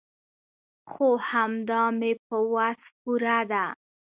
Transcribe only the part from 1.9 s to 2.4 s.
مې په